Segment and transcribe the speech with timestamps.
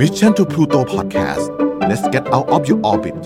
[0.00, 1.44] Mission to the Moon Podcast
[1.88, 3.16] let's get out of your orbit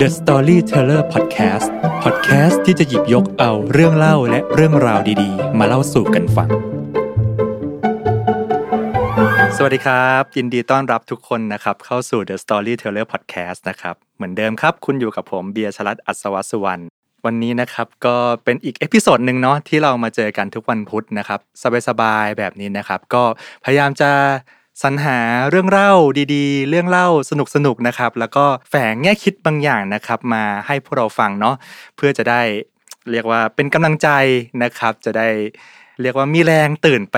[0.00, 1.66] The Storyteller Podcast
[2.04, 6.48] Podcast ที่จะหยิบยกเอาเรื่องเล่าและเรื่องราวดีๆ มาเล่าสู่กันฟัง
[9.56, 16.82] สวัสดีครับ ยินดีต้อนรับทุกคนนะครับ เข้าสู่ The Storyteller Podcast นะครับ เหมือนเดิมครับ คุณอยู่กับผมเบียร์ชลัดอัศวสุวรรณ
[17.26, 21.40] วันนี้นะครับก็เป็นอีก episode หนึ่งเนาะที่เรามาเจอกันทุกวันพุธนะครับ
[21.88, 23.22] สบายๆแบบนี้นะครับ ก็
[23.64, 24.10] พยายามจะ
[24.80, 25.18] สรรหา
[25.50, 25.92] เรื่องเล่า
[26.34, 27.32] ดีๆ เรื่องเล่าส
[27.66, 31.56] นุกๆนะครับ แล้วก็แฝงแง่คิดบางอย่างนะครับ มาให้พวกเราฟังเนาะ
[31.96, 32.42] เพื่อจะได้
[33.10, 34.08] เรียกว่าเป็นกำลังใจ
[34.62, 35.28] นะครับ จะได้
[36.00, 37.16] เรียกว่ามีแรงตื่นไป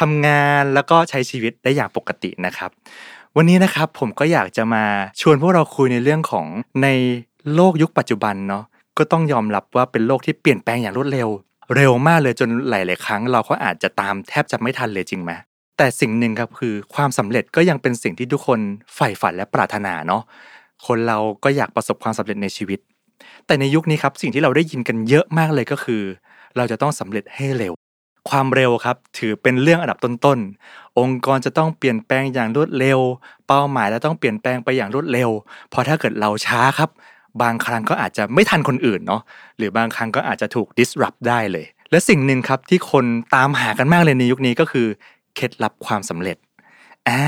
[0.00, 2.70] ทำงานแล้วก็ใช้ชีวิตได้อย่างปกตินะครับ
[3.36, 4.84] วันนี้นะครับผมก็อยากจะมา
[5.20, 6.46] ชวนพวกเราคุยในเรื่องของ
[6.82, 6.88] ใน
[7.54, 8.64] โลกยุคปัจจุบันเนาะ
[8.98, 11.28] ก็ต้องยอมรับว่าเป็นโลกที่เปลี่ยนแปลงอย่างรวดเร็ว
[11.76, 15.32] เร็วมากเลยจนหลาย ๆ ครั้ง เราก็อาจจะตามแทบจะไม่ทันเลยจริงไหม
[15.82, 18.60] แต่สิ่งหนึ่งครับคือความสำเร็จก็ยังเป็นสิ่งที่ทุกคน
[18.94, 20.22] ใฝ่ฝันและปรารถนาเนาะ
[20.86, 22.78] คนเราก็อยากประสบความสำเร็จในชีวิต
[23.46, 26.02] แต่ในยุคนี้ครับสิ่งที่เราได้ยินกันเยอะมากเลยก็คือ
[26.56, 27.72] เราจะต้องสำเร็จให้เร็ว
[28.30, 32.98] ความเร็วครับ ถือเป็นเรื่องอันดับต้นๆองค์กรจะต้องเปลี่ยนแปลงอย่างรวดเร็ว
[33.46, 35.30] เป้าหมายและต้องเปลี่ยนแปลงไปอย่างรวดเร็ว
[35.70, 36.90] เพราะถ้าเกิดเราช้าครับ
[37.42, 39.22] บางครั้งก็อาจจะไม่ทันคนอื่นเนาะ
[39.58, 44.86] หรือบางครั้งก็อาจจะถูก disrupt ได้เลยและสิ่งหนึ่งครับที่คนตามหากันมากเลยในยุคนี้ก็คือ
[45.36, 46.36] เคล็ดลับความสำเร็จ
[47.08, 47.24] อ่า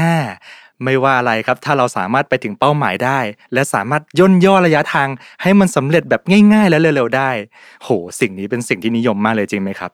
[0.84, 3.18] ไม่ว่าอะไรครับ ถ้าเราสามารถไปถึงเป้าหมายได้
[3.52, 5.08] และสามารถย่นย่อระยะทาง
[5.42, 7.30] ให้มันสำเร็จแบบง่าย ๆ และเร็วๆได้
[7.82, 7.88] โห
[8.20, 9.90] สิ่งนี้เป็นสิ่งที่นิยมมากเลยจริงไหมครับ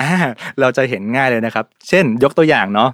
[0.00, 0.12] อ่า
[0.60, 2.90] เราจะเห็นง่ายเลยนะครับ เช่น ยกตัวอย่างเนาะ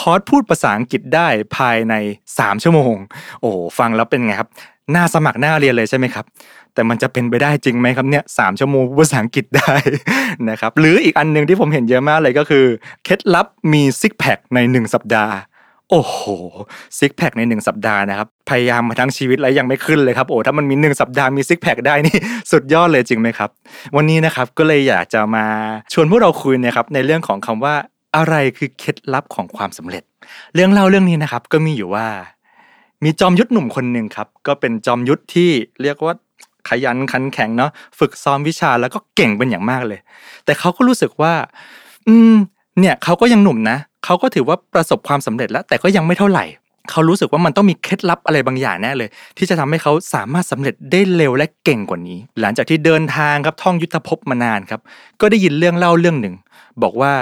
[0.00, 1.94] คอร์สพูดภาษาอังกฤษได้ภายใน
[2.28, 2.94] 3 ชั่วโมง
[3.40, 4.48] โอ้ฟังแล้วเป็นไงครับ
[4.94, 6.24] น่าสมัครหน่าเรียนเลยใช่ไหมครับ
[6.74, 9.74] แต่มันจะเป็นไปได้จริงไหมครับเนี่ยสามชั่วโมงภาษาอังกฤษได้
[10.50, 12.64] นะครับ หรืออีกอันหนึ่งที่ผมเห็นเยอะมากเลยก็คือ
[13.04, 15.34] เคล็ดลับมีซิกแพคใน 1 สัปดาห์
[15.90, 16.18] โอ้โห
[16.98, 22.16] ซิกแพคใน 1 สัปดาห์นะครับ พยายามมาทั้งชีวิตแล้วยังไม่ขึ้นเลยครับ โอ้ถ้ามันมี 1 สัปดาห์มีซิกแพคได้นี่
[22.52, 23.50] สุดยอดเลยจริงไหมครับ
[23.96, 25.46] วันนี้นะครับก็เลยอยากจะมา
[25.92, 27.74] ชวนพวกเราคุยนะครับในเรื่องของคำว่า
[28.16, 30.04] อะไรคือเคล็ดลับของความสำเร็จ
[30.54, 32.06] เรื่องเล่าเรื่องนี้นะครับ ก็มีอยู่ว่า
[33.04, 35.50] มีจอมยุทธหนุ่มคนหนึ่งครับ ก็เป็นจอมยุทธที่
[35.82, 36.14] เรียกว่า
[36.68, 40.00] ขยันขันแข็งเนาะฝึกซ้อมวิชาแล้วก็เก่งเป็นอย่างมากเลย
[40.44, 41.34] แต่เขาก็รู้สึกว่า
[42.08, 42.34] อืม
[42.78, 46.44] เนี่ยเขาก็ยังหนุ่มนะเขาก็ถือว่าประสบความสำเร็จแล้ว แต่ก็ยังไม่เท่าไหร่
[46.90, 54.80] เขารู้สึกว่ามันต้องมีเคล็ดลับอะไรบางอย่างแน่เลย ที่จะทำให้เขาสามารถสำเร็จได้เร็วและเก่งกว่านี้ หลังจากที่เดินทางครับท่องยุทธภพมานานครับ
[55.20, 56.34] ก็ได้ยินเรื่องเล่าเรื่องหนึ่ง
[56.82, 57.12] บอกว่า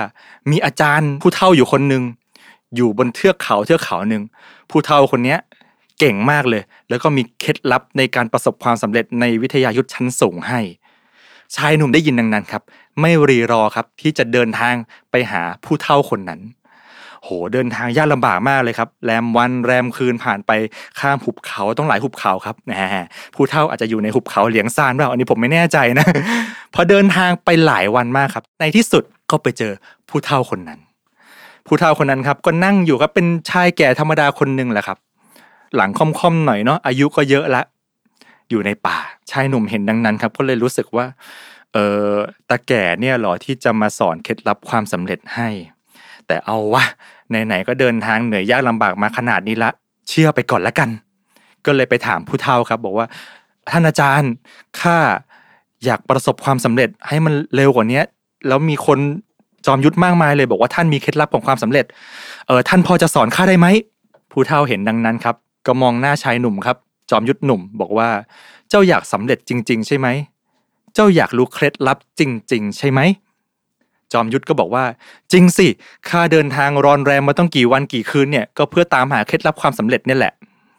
[0.50, 2.02] มีอาจารย์ผู้เฒ่าอยู่คนหนึ่ง
[2.76, 4.22] อยู่บนเทือกเขาเทือกเขาหนึ่ง
[4.70, 5.38] ผู้เฒ่าคนเนี้ย
[5.98, 10.60] เก่งมากเลย แล้วก็มีเคล็ดลับในการประสบความสำเร็จในวิทยายุทธชั้นสูงให้
[11.56, 12.62] ชายหนุ่มได้ยินดังนั้นครับ
[13.00, 14.74] ไม่รีรอครับที่จะเดินทาง
[15.10, 16.40] ไปหาผู้เฒ่าคนนั้น
[17.24, 20.50] โหเดินทางยากลำบากมากเลยครับแรมวันแรมคืนผ่านไป
[21.00, 26.06] ข้ามหุบเขาต้องหลายหุบเขาครับนะผู้เฒ่าอาจจะอยู่ในหุบเขาเหลียงซานเปล่าอันนี้ผมไม่แน่ใจนะ
[26.74, 29.72] พอเดินทางไปหลายวันมากครับ ในที่สุดก็ไปเจอ
[30.08, 30.78] ผู้เฒ่าคนนั้น
[31.66, 34.98] ผู้เฒ่าคนนั้นครับก็นั่งอยู่ก็เป็นชายแก่ธรรมดาคนหนึ่งแหละครับ
[35.76, 37.62] หลังค่อมๆหน่อยเนาะอายุก็เยอะละ
[38.50, 38.98] อยู่ในป่า
[39.30, 41.06] ชายหนุ่มเห็นดังนั้นครับ ก็เลยรู้สึกว่า
[41.72, 42.12] เออ
[42.50, 45.48] ตาแก่เนี่ยหรอที่จะมาสอนเคล็ดลับความสำเร็จให้
[46.32, 46.84] แต่เอาวะ
[47.46, 49.70] ไหนๆก็เดินทางเหนื่อยยากลำบากมาขนาดนี้ละ
[50.08, 50.88] เชื่อไปก่อนละกัน
[51.66, 53.06] ก็เลยไปถามผู้เฒ่าครับ บอกว่า
[53.70, 54.32] ท่านอาจารย์
[54.80, 54.96] ข้า
[55.84, 58.00] อยากประสบความสำเร็จให้มันเร็วกว่านี้
[58.48, 58.98] แล้วมีคน
[59.66, 61.84] จอมยุทธมากมายเลย บอกว่าท่านมีเคล็ดลับของความสำเร็จ
[62.46, 63.66] เออท่านพอจะสอนข้าได้ไหม
[64.30, 66.76] ผู้เฒ่าเห็นดังนั้นครับ ก็มองหน้าชายหนุ่มครับ
[67.10, 68.08] จอมยุทธหนุ่ม บอกว่า
[68.68, 70.08] เจ้าอยากสำเร็จจริง ๆ ใช่ไหม
[70.94, 72.22] เจ้าอยากรู้เคล็ดลับจ
[72.52, 73.00] ริง ๆ ใช่ไหม
[74.12, 74.84] จอมยุทธก็บอกว่า
[75.32, 75.68] จริงสิ
[76.08, 80.32] ข้าเดินทางรอนแรมมาต้องกี่วันกี่คืนเนี่ยก็เพื่อตามหาเคล็ดลับความสำเร็จนี่แหละ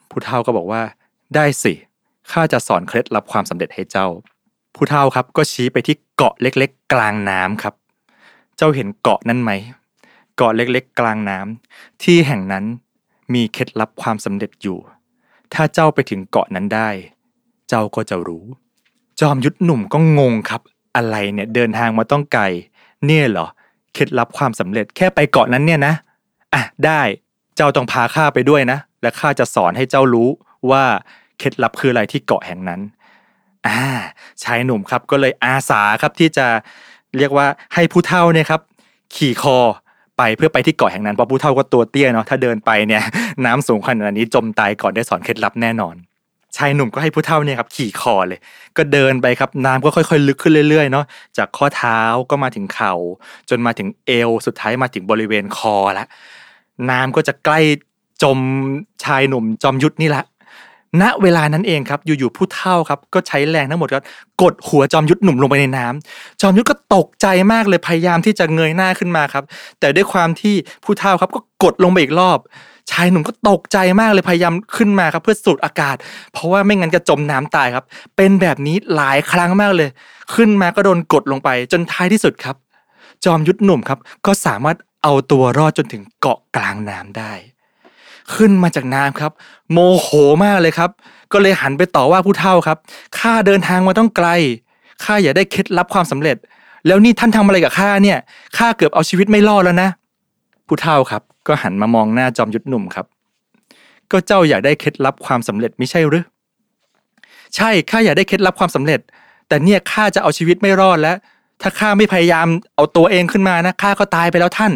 [0.09, 0.81] ผู้เฒ่าก็บอกว่า
[1.35, 1.73] ได้สิ
[2.31, 4.07] ข้าจะสอนเคล็ดลับความสำเร็จให้เจ้า
[4.75, 7.73] ผู้เฒ่าครับก็ชี้ไปที่เกาะเล็กๆ กลางน้ำครับ
[8.57, 9.51] เจ้าเห็นเกาะนั้นไหม
[10.37, 12.65] เกาะเล็กๆ กลางน้ำที่แห่งนั้น
[13.33, 14.77] มีเคล็ดลับความสำเร็จอยู่
[15.53, 16.89] ถ้าเจ้าไปถึงเกาะนั้นได้
[17.69, 18.45] เจ้าก็จะรู้
[19.19, 20.61] จอมยุทธหนุ่มก็งงครับ
[20.95, 22.43] อะไรเนี่ยเดินทางมาต้องไกล
[23.07, 23.47] เนี่ยเหรอ
[23.93, 25.93] เคล็ดลับความสำเร็จแค่ไปเกาะนั้นเนี่ยนะ
[26.53, 27.01] อะได้
[27.55, 30.29] เจ้าต้องพาข้าไปด้วยนะ และข้าจะสอนให้เจ้ารู้
[30.71, 30.83] ว่า
[31.39, 32.81] เคล็ดลับคืออะไรที่เกาะแห่งนั้น
[33.67, 33.81] อ่า
[34.43, 36.47] ชายหนุ่มครับก็เลยอาสาครับที่จะ
[37.17, 38.61] เรียกว่าให้ผู้เฒ่าเนี่ยครับ
[39.15, 39.57] ขี่คอ
[40.17, 43.03] ไปเพื่อไปที่เกาะแห่งนั้นเพราะผู้เฒ่าก็ตัวเตี้ยเนาะถ้าเดินไปเนี่ย
[43.45, 45.95] น้ำสูงขนาดนี้จมตายก่อนได้สอนเคล็ดลับแน่นอน
[46.57, 48.39] ชายหนุ่มก็ให้ผู้เฒ่าเนี่ยครับขี่คอเลย
[48.77, 51.05] ก็เดินไปครับน้ำก็ค่อยๆ ลึกขึ้นเรื่อยๆเนาะ
[51.37, 52.93] จากข้อเท้าก็มาถึงเข่า
[53.49, 56.05] จนมาถึงเอวสุดท้ายมาถึงบริเวณคอละ
[56.89, 57.59] น้ำก็จะใกล้
[58.23, 58.39] จม
[59.03, 60.23] ชายหนุ่มจอมยุทธนี่แหละ
[61.01, 63.99] ณเวลานั้นเองครับอยู่ๆผู้เฒ่าครับก็ใช้แรงทั้งหมดก็
[64.41, 69.43] กดหัวจอมยุทธหนุ่มลงไปในน้ำจอมยุทธก็ตกใจมากเลยพยายามที่จะเงยหน้าขึ้นมาครับ
[69.79, 72.39] แต่ด้วยความที่ผู้เฒ่าครับก็กดลงไปอีกรอบ
[72.91, 75.95] ชายหนุ่มก็ตกใจมากเลยพยายามขึ้นมาครับ เพื่อสูดอากาศ
[76.33, 77.85] เพราะว่าไม่งั้นจะจมน้ำตายครับ
[78.17, 79.89] เป็นแบบนี้หลายครั้งมากเลย
[80.35, 82.55] ขึ้นมาก็โดนกดลงไป จนท้ายที่สุดครับ
[83.25, 87.33] จอมยุทธหนุ่มครับก็สามารถเอาตัวรอดจนถึงเกาะกลางน้ำได้
[88.35, 89.31] ขึ้นมาจากน้ำครับ
[89.71, 90.07] โมโห
[90.43, 90.89] มากเลยครับ
[91.31, 92.77] ก็เลยหันไปต่อว่าผู้เฒ่าครับ
[93.19, 94.27] ข้าเดินทางมาต้องไกล
[95.03, 96.37] ข้าอย่าได้เคล็ดลับความสำเร็จ
[96.87, 98.17] แล้วนี่ท่านทำอะไรกับข้าเนี่ย
[98.57, 99.89] ข้าเกือบเอาชีวิตไม่รอดแล้วนะ
[100.67, 103.05] ผู้เฒ่าครับ ก็หันมามองหน้าจอมยุทธหนุ่มครับ
[104.11, 106.23] ก็เจ้าอยากได้เคล็ดลับความสำเร็จไม่ใช่หรือ
[107.55, 108.99] ใช่ข้าอยากได้เคล็ดลับความสำเร็จ
[109.47, 111.17] แต่เนี่ยข้าจะเอาชีวิตไม่รอดแล้ว
[111.61, 114.71] ถ้าข้าไม่พยายามเอาตัวเองขึ้นมานะข้าก็ตายไปแล้วท่าน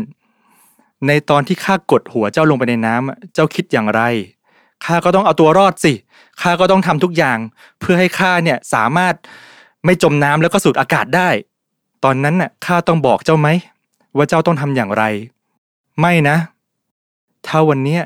[1.08, 4.02] ในตอนที่ข้ากดหัวเจ้าลงไปในน้ำอะเจ้าคิดอย่างไร
[4.86, 5.94] ข้าก็ต้องเอาตัวรอดสิ
[6.42, 7.38] ข้าก็ต้องทำทุกอย่าง
[7.80, 9.16] เพื่อให้ข้าเนี่ยสามารถ
[9.86, 11.30] ไม่จมน้ำแล้วก็สูดอากาศได้
[12.04, 13.48] ตอนนั้นน่ะข้าต้องบอกเจ้าไหม
[14.16, 15.04] ว่าเจ้าต้องทำอย่างไร
[16.02, 16.38] ไม่นะ
[17.48, 18.02] ถ้าวันเนี้ย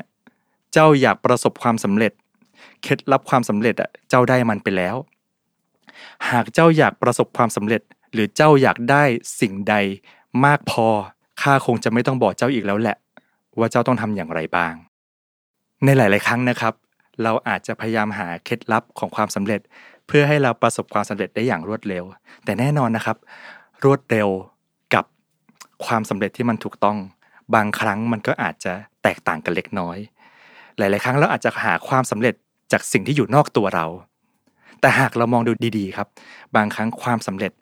[0.72, 2.12] เจ้าอยากประสบความสำเร็จ
[2.82, 4.96] เคล็ดลับความสำเร็จอะเจ้าได้มันไปแล้ว
[6.30, 9.04] หากเจ้าอยากประสบความสำเร็จ หรือเจ้าอยากได้
[9.40, 9.74] สิ่งใด
[10.44, 10.88] มากพอ
[11.42, 12.96] ข้าคงจะไม่ต้องบอกเจ้าอีกแล้วแหละ
[13.58, 14.74] ว่าเจ้าต้องทำอย่างไรบ้าง
[15.84, 16.74] ในหลาย ๆ ครั้งนะครับ
[17.22, 19.60] เราอาจจะพยายามหาเคล็ดลับของความสำเร็จ
[20.06, 22.04] เพื่อให้เราประสบความสำเร็จได้อย่างรวดเร็ว
[22.44, 23.16] แต่แน่นอนนะครับ
[23.84, 24.28] รวดเร็ว
[24.94, 25.04] กับ
[25.86, 26.98] ความสำเร็จที่มันถูกต้อง
[27.54, 28.72] บางครั้งมันก็อาจจะ
[29.02, 29.98] แตกต่างกันเล็กน้อย
[30.78, 32.34] หลาย ๆ ครั้งเราอาจจะหาความสำเร็จ
[32.72, 33.86] จากสิ่งที่อยู่นอกตัวเรา
[34.80, 36.08] แต่หากเรามองดูดี ๆ ครับ
[36.56, 37.52] บางครั้งความสำเร็จ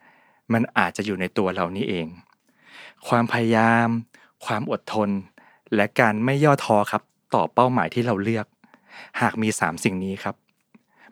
[0.53, 2.06] มันอาจจะอยู่ในตัวเรานี่เอง
[3.08, 3.88] ความพยายาม
[4.47, 5.11] ความอดทน
[5.75, 7.02] และการไม่ย่อท้อครับ
[7.35, 8.47] ต่อเป้าหมายที่เราเลือก
[9.20, 10.35] หากมี 3 สิ่งนี้ครับ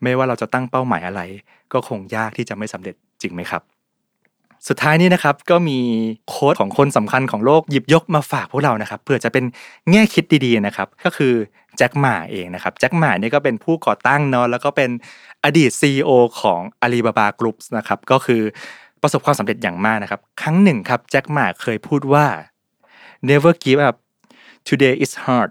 [0.03, 1.21] ไม่ว่าเราจะตั้งเป้าหมายอะไร
[1.73, 3.63] ก็คงยากที่จะไม่สำเร็จจริงไหมครับ
[4.69, 5.79] สุดท้ายนี้นะครับก็มี
[6.29, 9.45] โค้ดของคนสำคัญของโลกหยิบยกมาฝากพวกเรานะครับเพื่อจะเป็น
[9.91, 11.35] แง่คิดดีๆนะครับ ก็คือ
[11.77, 14.91] แจ็คหม่าเองนะครับแจ็คหม่านี่ก็เป็นผู้ก่อตั้งเนาะแล้วก็เป็น
[15.45, 16.11] อดีต CEO
[16.41, 18.43] ของ Alibaba Group นะครับก็คือ
[19.03, 22.27] ประสบความสำเร็จอย่างมากนะครับ ครั้งหนึ่งครับแจ็คหม่าเคยพูดว่า
[23.29, 23.97] never give up
[24.69, 25.51] today is hard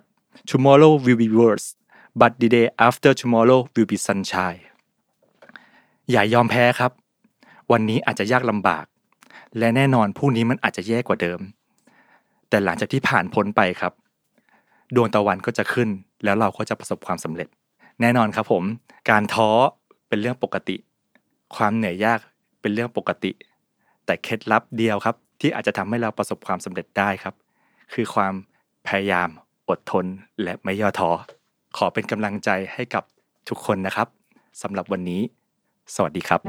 [0.51, 1.67] tomorrow will be worse
[2.19, 4.61] but the day after tomorrow will be sunshine
[6.11, 6.91] อย่ายอมแพ้ครับ
[7.71, 8.85] วันนี้อาจจะยากลำบาก
[9.57, 11.39] และแน่นอนพรุ่งนี้มันอาจจะแย่กว่าเดิม
[12.49, 13.93] แต่หลังจากที่ผ่านพ้นไปครับ
[14.95, 15.89] ดวงตะวันก็จะขึ้น
[16.23, 17.47] แล้วเราก็จะประสบความสำเร็จ
[18.01, 18.63] แน่นอนครับผม
[19.09, 19.49] การท้อ
[20.07, 20.75] เป็นเรื่องปกติ
[21.55, 22.19] ความเหนื่อยยาก
[22.67, 23.31] เป็นเรื่องปกติ
[24.05, 27.33] แต่เคล็ดลับเดียวครับ ที่อาจจะทำให้เราประสบความสำเร็จได้ครับ
[27.93, 28.33] คือความ
[28.87, 29.29] พยายาม
[29.69, 30.05] อดทน
[30.43, 31.11] และไม่ย่อท้อ
[31.77, 33.03] ขอเป็นกำลังใจให้กับ
[33.49, 34.07] ทุกคนนะครับ
[34.61, 35.21] สำหรับวันนี้
[35.95, 36.41] สวัสดีครับ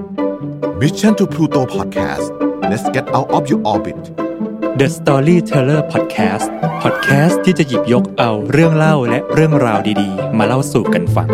[0.80, 2.26] Mission to Pluto Podcast
[2.70, 4.00] let's get out of your orbit
[4.78, 6.46] The Storyteller Podcast
[6.82, 11.30] Podcast ที่จะหยิบยกเอาเรื่องเล่าและเรื่องราวดีๆ มาเล่าสู่กันฟัง